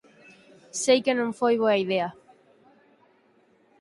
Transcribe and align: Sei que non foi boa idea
Sei 0.83 0.99
que 1.05 1.17
non 1.19 1.37
foi 1.39 1.53
boa 1.61 1.79
idea 1.85 2.09